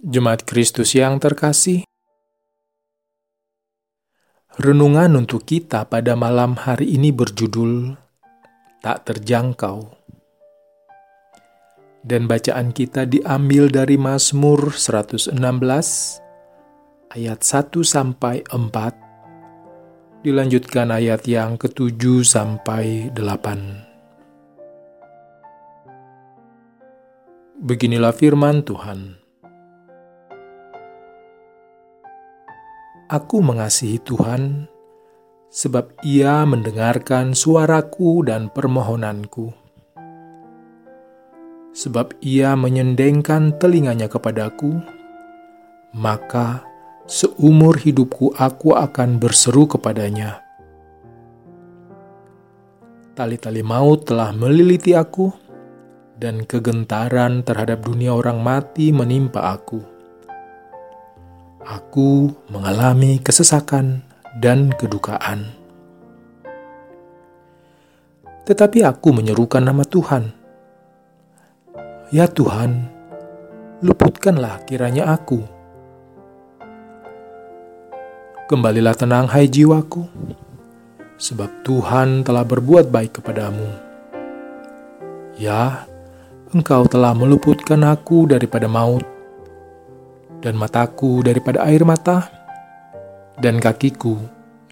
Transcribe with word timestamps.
Jemaat 0.00 0.48
Kristus 0.48 0.96
yang 0.96 1.20
terkasih, 1.20 1.84
renungan 4.56 5.12
untuk 5.12 5.44
kita 5.44 5.84
pada 5.92 6.16
malam 6.16 6.56
hari 6.56 6.96
ini 6.96 7.12
berjudul 7.12 8.00
"Tak 8.80 9.04
Terjangkau", 9.04 9.92
dan 12.00 12.24
bacaan 12.24 12.72
kita 12.72 13.04
diambil 13.04 13.68
dari 13.68 14.00
Mazmur 14.00 14.72
116 14.72 15.36
ayat 17.12 17.44
1 17.44 17.84
sampai 17.84 18.40
4, 18.48 18.96
dilanjutkan 20.24 20.96
ayat 20.96 21.28
yang 21.28 21.60
ke-7 21.60 22.24
sampai 22.24 23.12
8. 23.12 23.84
Beginilah 27.60 28.16
firman 28.16 28.64
Tuhan. 28.64 29.19
Aku 33.10 33.42
mengasihi 33.42 33.98
Tuhan, 34.06 34.70
sebab 35.50 35.98
Ia 36.06 36.46
mendengarkan 36.46 37.34
suaraku 37.34 38.22
dan 38.22 38.46
permohonanku. 38.54 39.50
Sebab 41.74 42.14
Ia 42.22 42.54
menyendengkan 42.54 43.58
telinganya 43.58 44.06
kepadaku, 44.06 44.78
maka 45.90 46.62
seumur 47.10 47.82
hidupku 47.82 48.30
aku 48.38 48.78
akan 48.78 49.18
berseru 49.18 49.66
kepadanya. 49.66 50.46
Tali-tali 53.18 53.66
maut 53.66 54.06
telah 54.06 54.30
meliliti 54.30 54.94
aku, 54.94 55.34
dan 56.14 56.46
kegentaran 56.46 57.42
terhadap 57.42 57.82
dunia 57.82 58.14
orang 58.14 58.38
mati 58.38 58.94
menimpa 58.94 59.58
aku 59.58 59.98
aku 61.70 62.34
mengalami 62.50 63.22
kesesakan 63.22 64.02
dan 64.42 64.74
kedukaan. 64.74 65.54
Tetapi 68.42 68.82
aku 68.82 69.14
menyerukan 69.14 69.62
nama 69.62 69.86
Tuhan. 69.86 70.34
Ya 72.10 72.26
Tuhan, 72.26 72.90
luputkanlah 73.86 74.66
kiranya 74.66 75.14
aku. 75.14 75.46
Kembalilah 78.50 78.98
tenang 78.98 79.30
hai 79.30 79.46
jiwaku, 79.46 80.10
sebab 81.22 81.62
Tuhan 81.62 82.26
telah 82.26 82.42
berbuat 82.42 82.90
baik 82.90 83.22
kepadamu. 83.22 83.70
Ya, 85.38 85.86
Engkau 86.50 86.90
telah 86.90 87.14
meluputkan 87.14 87.86
aku 87.86 88.26
daripada 88.26 88.66
maut, 88.66 89.06
dan 90.40 90.56
mataku 90.56 91.20
daripada 91.20 91.64
air 91.68 91.84
mata, 91.84 92.32
dan 93.36 93.60
kakiku 93.60 94.16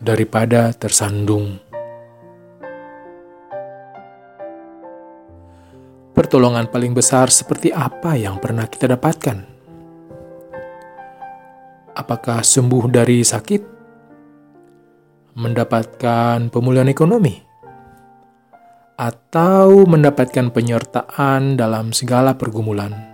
daripada 0.01 0.73
tersandung. 0.73 1.61
Pertolongan 6.13 6.67
paling 6.67 6.93
besar 6.93 7.31
seperti 7.31 7.71
apa 7.71 8.19
yang 8.19 8.43
pernah 8.43 8.67
kita 8.67 8.91
dapatkan? 8.91 9.39
Apakah 11.95 12.43
sembuh 12.43 12.85
dari 12.91 13.23
sakit? 13.23 13.63
Mendapatkan 15.39 16.51
pemulihan 16.51 16.91
ekonomi? 16.91 17.39
Atau 18.99 19.87
mendapatkan 19.87 20.51
penyertaan 20.51 21.55
dalam 21.55 21.95
segala 21.95 22.35
pergumulan? 22.35 23.08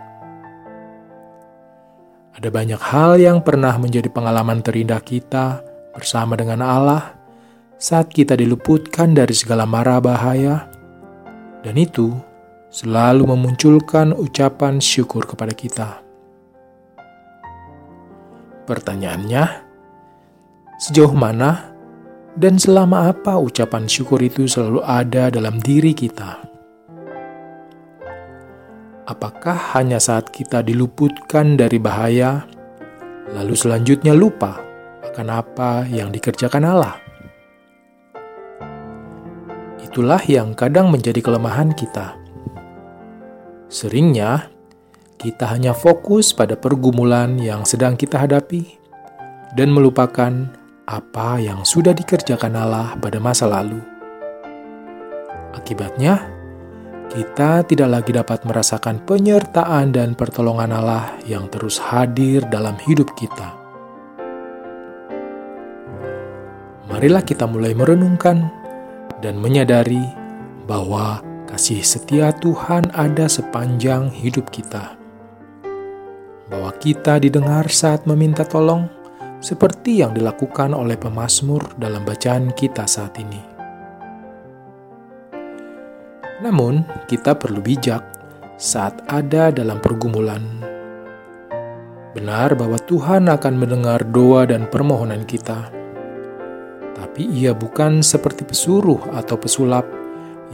Ada 2.34 2.50
banyak 2.50 2.82
hal 2.82 3.22
yang 3.22 3.38
pernah 3.46 3.78
menjadi 3.78 4.10
pengalaman 4.10 4.58
terindah 4.58 4.98
kita 4.98 5.62
bersama 5.94 6.34
dengan 6.34 6.66
Allah 6.66 7.14
saat 7.78 8.10
kita 8.10 8.34
diluputkan 8.34 9.14
dari 9.14 9.30
segala 9.30 9.62
mara 9.62 10.02
bahaya, 10.02 10.66
dan 11.62 11.78
itu 11.78 12.10
selalu 12.74 13.30
memunculkan 13.30 14.10
ucapan 14.10 14.82
syukur 14.82 15.30
kepada 15.30 15.54
kita. 15.54 16.02
Pertanyaannya, 18.66 19.44
sejauh 20.82 21.14
mana 21.14 21.70
dan 22.34 22.58
selama 22.58 23.14
apa 23.14 23.38
ucapan 23.38 23.86
syukur 23.86 24.18
itu 24.18 24.50
selalu 24.50 24.82
ada 24.82 25.30
dalam 25.30 25.62
diri 25.62 25.94
kita? 25.94 26.53
Apakah 29.04 29.76
hanya 29.76 30.00
saat 30.00 30.32
kita 30.32 30.64
diluputkan 30.64 31.60
dari 31.60 31.76
bahaya, 31.76 32.48
lalu 33.36 33.52
selanjutnya 33.52 34.16
lupa 34.16 34.64
akan 35.04 35.28
apa 35.28 35.84
yang 35.92 36.08
dikerjakan 36.08 36.64
Allah? 36.64 36.96
Itulah 39.84 40.24
yang 40.24 40.56
kadang 40.56 40.88
menjadi 40.88 41.20
kelemahan 41.20 41.76
kita. 41.76 42.16
Seringnya, 43.68 44.48
kita 45.20 45.52
hanya 45.52 45.76
fokus 45.76 46.32
pada 46.32 46.56
pergumulan 46.56 47.36
yang 47.36 47.68
sedang 47.68 48.00
kita 48.00 48.24
hadapi 48.24 48.80
dan 49.52 49.68
melupakan 49.68 50.48
apa 50.88 51.44
yang 51.44 51.60
sudah 51.60 51.92
dikerjakan 51.92 52.56
Allah 52.56 52.96
pada 52.96 53.20
masa 53.20 53.44
lalu. 53.52 53.84
Akibatnya, 55.52 56.33
kita 57.12 57.66
tidak 57.68 57.88
lagi 58.00 58.10
dapat 58.16 58.42
merasakan 58.48 59.02
penyertaan 59.04 59.92
dan 59.92 60.16
pertolongan 60.16 60.72
Allah 60.72 61.14
yang 61.28 61.46
terus 61.52 61.76
hadir 61.76 62.40
dalam 62.48 62.74
hidup 62.88 63.12
kita. 63.18 63.52
Marilah 66.88 67.20
kita 67.26 67.44
mulai 67.44 67.74
merenungkan 67.76 68.48
dan 69.20 69.36
menyadari 69.40 70.04
bahwa 70.64 71.20
kasih 71.48 71.84
setia 71.84 72.32
Tuhan 72.40 72.88
ada 72.96 73.28
sepanjang 73.28 74.08
hidup 74.08 74.48
kita. 74.48 74.96
Bahwa 76.48 76.70
kita 76.76 77.20
didengar 77.20 77.68
saat 77.72 78.04
meminta 78.04 78.44
tolong, 78.44 78.86
seperti 79.44 80.00
yang 80.00 80.16
dilakukan 80.16 80.72
oleh 80.72 80.96
pemazmur 80.96 81.76
dalam 81.76 82.04
bacaan 82.04 82.52
kita 82.56 82.88
saat 82.88 83.16
ini. 83.20 83.53
Namun, 86.44 86.84
kita 87.08 87.32
perlu 87.32 87.64
bijak 87.64 88.04
saat 88.60 89.00
ada 89.08 89.48
dalam 89.48 89.80
pergumulan. 89.80 90.44
Benar 92.12 92.52
bahwa 92.52 92.76
Tuhan 92.76 93.32
akan 93.32 93.54
mendengar 93.56 94.04
doa 94.12 94.44
dan 94.44 94.68
permohonan 94.68 95.24
kita, 95.24 95.72
tapi 96.94 97.26
Ia 97.26 97.56
bukan 97.56 98.04
seperti 98.04 98.46
pesuruh 98.46 99.16
atau 99.16 99.40
pesulap 99.40 99.88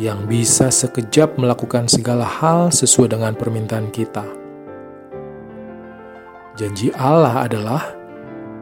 yang 0.00 0.24
bisa 0.24 0.72
sekejap 0.72 1.36
melakukan 1.36 1.84
segala 1.90 2.24
hal 2.24 2.72
sesuai 2.72 3.12
dengan 3.12 3.36
permintaan 3.36 3.92
kita. 3.92 4.24
Janji 6.56 6.88
Allah 6.96 7.44
adalah 7.44 7.82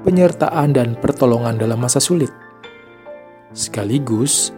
penyertaan 0.02 0.74
dan 0.74 0.98
pertolongan 0.98 1.60
dalam 1.60 1.78
masa 1.78 2.02
sulit. 2.02 2.30
Sekaligus, 3.54 4.50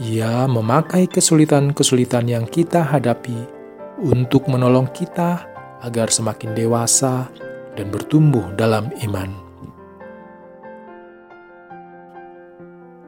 ia 0.00 0.48
memakai 0.48 1.04
kesulitan-kesulitan 1.04 2.24
yang 2.24 2.48
kita 2.48 2.80
hadapi 2.80 3.36
untuk 4.00 4.48
menolong 4.48 4.88
kita 4.96 5.44
agar 5.84 6.08
semakin 6.08 6.56
dewasa 6.56 7.28
dan 7.76 7.92
bertumbuh 7.92 8.48
dalam 8.56 8.88
iman. 9.04 9.28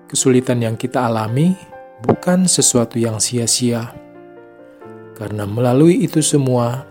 Kesulitan 0.04 0.61
yang 0.61 0.76
kita 0.76 1.08
alami 1.08 1.56
bukan 2.05 2.44
sesuatu 2.44 3.00
yang 3.00 3.17
sia-sia, 3.17 3.96
karena 5.17 5.49
melalui 5.49 6.05
itu 6.05 6.20
semua 6.20 6.84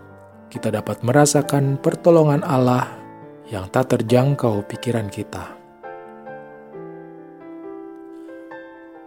kita 0.50 0.74
dapat 0.74 1.06
merasakan 1.06 1.78
pertolongan 1.78 2.42
Allah 2.42 2.90
yang 3.54 3.70
tak 3.70 3.94
terjangkau 3.94 4.66
pikiran 4.66 5.14
kita. 5.14 5.61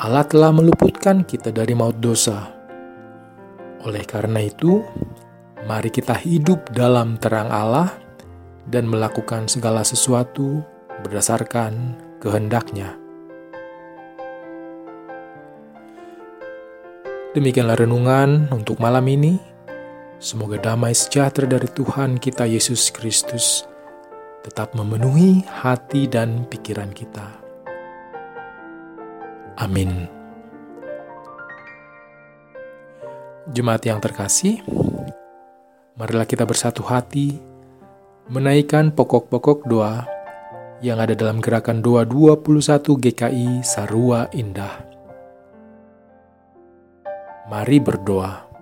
Allah 0.04 0.28
telah 0.28 0.52
meluputkan 0.52 1.24
kita 1.24 1.48
dari 1.48 1.72
maut 1.72 1.96
dosa. 1.96 2.52
Oleh 3.88 4.04
karena 4.04 4.44
itu, 4.44 4.84
mari 5.64 5.88
kita 5.88 6.12
hidup 6.20 6.76
dalam 6.76 7.16
terang 7.16 7.48
Allah 7.48 7.88
dan 8.68 8.84
melakukan 8.84 9.48
segala 9.48 9.80
sesuatu 9.80 10.60
berdasarkan 11.00 11.96
kehendaknya. 12.20 13.00
Demikianlah 17.32 17.80
renungan 17.80 18.52
untuk 18.52 18.84
malam 18.84 19.08
ini. 19.08 19.40
Semoga 20.20 20.60
damai 20.60 20.92
sejahtera 20.92 21.48
dari 21.48 21.68
Tuhan 21.72 22.20
kita 22.20 22.44
Yesus 22.44 22.92
Kristus 22.92 23.64
tetap 24.44 24.76
memenuhi 24.76 25.48
hati 25.48 26.04
dan 26.12 26.44
pikiran 26.44 26.92
kita. 26.92 27.43
Amin. 29.54 30.10
Jemaat 33.54 33.86
yang 33.86 34.00
terkasih, 34.00 34.64
marilah 35.94 36.26
kita 36.26 36.42
bersatu 36.48 36.82
hati 36.82 37.38
menaikkan 38.26 38.88
pokok-pokok 38.90 39.68
doa 39.68 40.08
yang 40.80 40.98
ada 40.98 41.12
dalam 41.12 41.38
gerakan 41.38 41.84
doa 41.84 42.02
21 42.08 42.98
GKI 42.98 43.62
Sarua 43.62 44.26
Indah. 44.32 44.84
Mari 47.46 47.78
berdoa. 47.78 48.56